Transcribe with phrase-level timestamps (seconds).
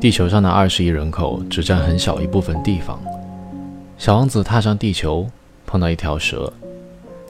[0.00, 2.98] 地球上的二十亿人口只占很小一部分地方。
[3.98, 5.28] 小王子踏上地球，
[5.66, 6.50] 碰到一条蛇，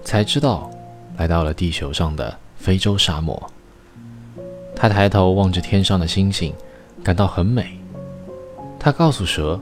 [0.05, 0.71] 才知道
[1.17, 3.51] 来到了地球上的非洲沙漠。
[4.77, 6.55] 他抬头望着天上的星星，
[7.03, 7.77] 感到很美。
[8.79, 9.59] 他告诉蛇，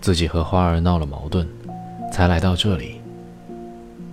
[0.00, 1.46] 自己和花儿闹了矛盾，
[2.10, 3.00] 才来到这里。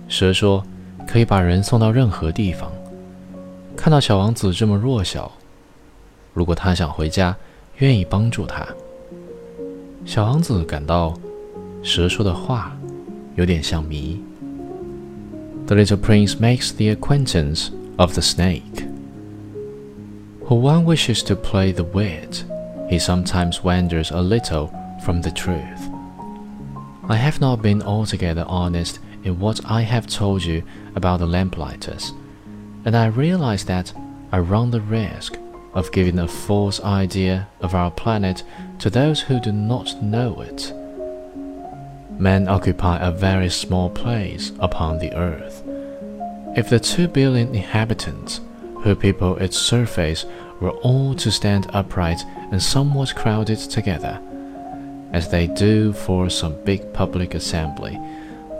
[0.06, 0.62] 蛇说，
[1.04, 2.70] 可以把人送到任何地方。
[3.76, 5.32] 看到小王子这么弱小，
[6.32, 7.36] 如果他想回家，
[7.79, 8.65] 愿意帮助他。
[10.05, 11.13] 小王子感到，
[11.81, 12.77] 蛇说的话
[13.35, 14.21] 有点像谜。
[15.67, 18.87] The little prince makes the acquaintance of the snake.
[20.47, 22.43] When one wishes to play the wit,
[22.87, 24.69] he sometimes wanders a little
[25.03, 25.89] from the truth.
[27.07, 30.61] I have not been altogether honest in what I have told you
[30.95, 32.13] about the lamplighters
[32.83, 33.91] and I realize that
[34.31, 35.37] I run the risk
[35.74, 38.42] of giving a false idea of our planet
[38.78, 40.72] to those who do not know it.
[42.18, 45.62] Men occupy a very small place upon the earth.
[46.56, 48.40] If the two billion inhabitants
[48.82, 50.26] who people its surface
[50.60, 54.20] were all to stand upright and somewhat crowded together,
[55.12, 57.98] as they do for some big public assembly,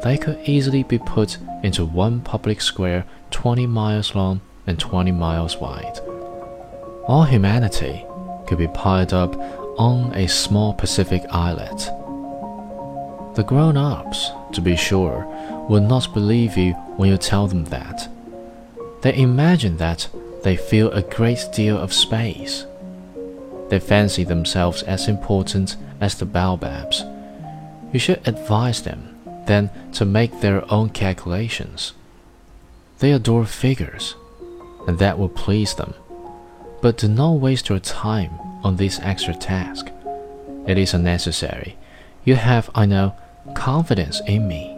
[0.02, 5.56] they could easily be put into one public square 20 miles long and 20 miles
[5.58, 6.00] wide.
[7.10, 8.06] All humanity
[8.46, 9.34] could be piled up
[9.80, 11.78] on a small Pacific islet.
[13.34, 15.26] The grown ups, to be sure,
[15.68, 18.08] will not believe you when you tell them that.
[19.02, 20.08] They imagine that
[20.44, 22.64] they fill a great deal of space.
[23.70, 27.02] They fancy themselves as important as the baobabs.
[27.92, 31.92] You should advise them, then, to make their own calculations.
[33.00, 34.14] They adore figures,
[34.86, 35.94] and that will please them.
[36.80, 39.90] But do not waste your time on this extra task.
[40.66, 41.76] It is unnecessary.
[42.24, 43.14] You have, I know,
[43.54, 44.74] confidence in me.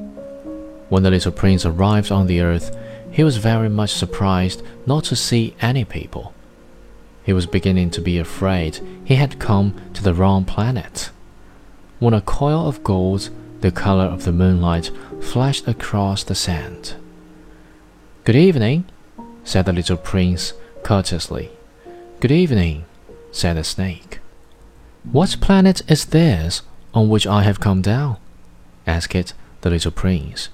[0.88, 2.76] When the little prince arrived on the earth,
[3.10, 6.34] he was very much surprised not to see any people.
[7.24, 11.10] He was beginning to be afraid he had come to the wrong planet.
[11.98, 13.30] When a coil of gold,
[13.60, 16.94] the color of the moonlight, flashed across the sand.
[18.24, 18.86] Good evening,
[19.44, 20.52] said the little prince
[20.82, 21.50] courteously.
[22.22, 22.84] Good evening,
[23.32, 24.20] said the snake.
[25.02, 26.62] What planet is this
[26.94, 28.16] on which I have come down?
[28.86, 30.48] asked the little prince.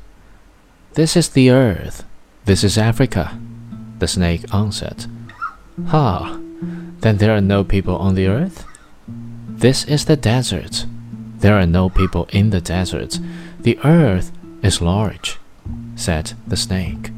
[0.94, 2.06] This is the earth.
[2.46, 3.38] This is Africa,
[3.98, 5.04] the snake answered.
[5.88, 6.40] Ha,
[7.00, 8.64] then there are no people on the earth?
[9.06, 10.86] This is the desert.
[11.40, 13.18] There are no people in the desert.
[13.60, 15.36] The earth is large,
[15.96, 17.10] said the snake.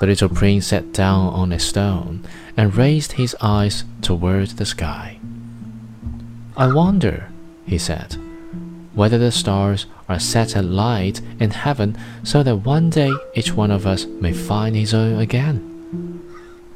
[0.00, 2.24] The little prince sat down on a stone
[2.56, 5.18] and raised his eyes toward the sky.
[6.56, 7.28] I wonder,
[7.66, 8.16] he said,
[8.94, 13.86] whether the stars are set alight in heaven so that one day each one of
[13.86, 16.22] us may find his own again.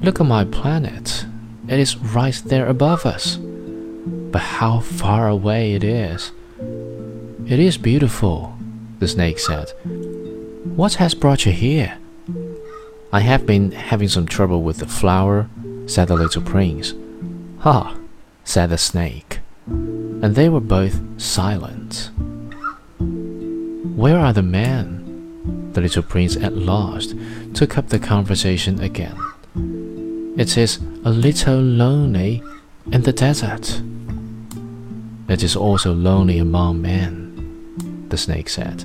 [0.00, 1.26] Look at my planet.
[1.68, 3.36] It is right there above us.
[3.36, 6.32] But how far away it is.
[7.46, 8.56] It is beautiful,
[8.98, 9.72] the snake said.
[10.76, 11.99] What has brought you here?
[13.12, 15.48] I have been having some trouble with the flower,
[15.86, 16.94] said the little prince.
[17.58, 17.98] Ha,
[18.44, 19.40] said the snake.
[19.66, 22.10] And they were both silent.
[23.96, 25.72] Where are the men?
[25.72, 27.16] The little prince at last
[27.52, 29.16] took up the conversation again.
[30.38, 32.42] It is a little lonely
[32.92, 33.82] in the desert.
[35.28, 38.84] It is also lonely among men, the snake said.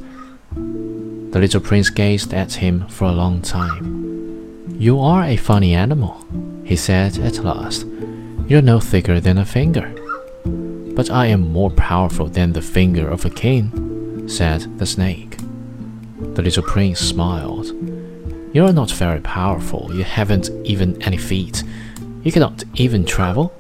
[0.56, 4.05] The little prince gazed at him for a long time.
[4.78, 6.18] You are a funny animal,
[6.66, 7.86] he said at last.
[8.50, 9.90] You're no thicker than a finger.
[10.44, 15.38] But I am more powerful than the finger of a king, said the snake.
[16.34, 17.68] The little prince smiled.
[18.54, 19.96] You are not very powerful.
[19.96, 21.64] You haven't even any feet.
[22.24, 23.54] You cannot even travel.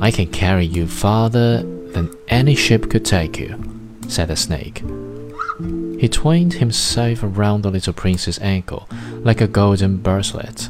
[0.00, 1.62] I can carry you farther
[1.92, 3.62] than any ship could take you,
[4.08, 4.82] said the snake.
[6.00, 8.88] He twined himself around the little prince's ankle
[9.24, 10.68] like a golden bracelet.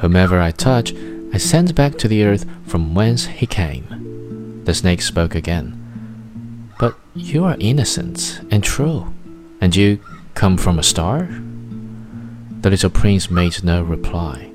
[0.00, 0.94] Whomever I touch,
[1.32, 4.64] I send back to the earth from whence he came.
[4.64, 5.76] The snake spoke again.
[6.78, 9.12] But you are innocent and true,
[9.60, 10.00] and you
[10.34, 11.28] come from a star?
[12.62, 14.50] The little prince made no reply.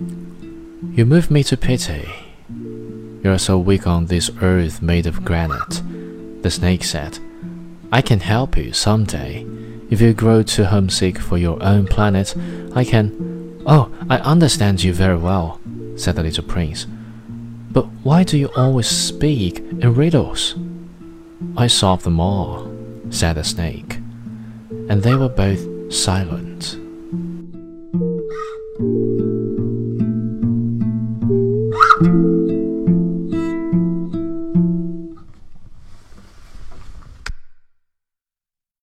[0.92, 2.10] You move me to pity.
[2.50, 5.82] You are so weak on this earth made of granite,
[6.42, 7.20] the snake said.
[7.92, 9.46] I can help you some day
[9.90, 12.36] if you grow too homesick for your own planet,
[12.74, 13.64] I can.
[13.66, 15.60] Oh, I understand you very well,
[15.96, 16.88] said the little prince.
[17.72, 20.56] But why do you always speak in riddles?
[21.58, 22.72] I solve them all,
[23.10, 23.98] said the snake.
[24.90, 26.78] And they were both silent.